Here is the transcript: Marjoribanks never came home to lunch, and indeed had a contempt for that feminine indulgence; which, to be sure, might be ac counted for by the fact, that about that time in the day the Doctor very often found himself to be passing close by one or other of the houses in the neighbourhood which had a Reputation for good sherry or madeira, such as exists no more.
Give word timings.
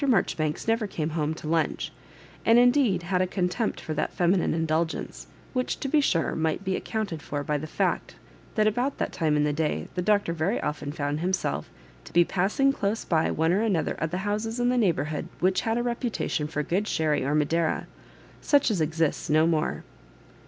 Marjoribanks 0.03 0.67
never 0.67 0.87
came 0.87 1.11
home 1.11 1.35
to 1.35 1.47
lunch, 1.47 1.91
and 2.43 2.57
indeed 2.57 3.03
had 3.03 3.21
a 3.21 3.27
contempt 3.27 3.79
for 3.79 3.93
that 3.93 4.11
feminine 4.11 4.51
indulgence; 4.55 5.27
which, 5.53 5.79
to 5.79 5.87
be 5.87 6.01
sure, 6.01 6.33
might 6.33 6.63
be 6.63 6.73
ac 6.73 6.81
counted 6.85 7.21
for 7.21 7.43
by 7.43 7.55
the 7.59 7.67
fact, 7.67 8.15
that 8.55 8.65
about 8.65 8.97
that 8.97 9.13
time 9.13 9.37
in 9.37 9.43
the 9.43 9.53
day 9.53 9.89
the 9.93 10.01
Doctor 10.01 10.33
very 10.33 10.59
often 10.61 10.91
found 10.91 11.19
himself 11.19 11.69
to 12.03 12.13
be 12.13 12.25
passing 12.25 12.73
close 12.73 13.05
by 13.05 13.29
one 13.29 13.53
or 13.53 13.61
other 13.63 13.93
of 13.93 14.09
the 14.09 14.17
houses 14.25 14.59
in 14.59 14.69
the 14.69 14.75
neighbourhood 14.79 15.27
which 15.39 15.61
had 15.61 15.77
a 15.77 15.83
Reputation 15.83 16.47
for 16.47 16.63
good 16.63 16.87
sherry 16.87 17.23
or 17.23 17.35
madeira, 17.35 17.85
such 18.41 18.71
as 18.71 18.81
exists 18.81 19.29
no 19.29 19.45
more. 19.45 19.83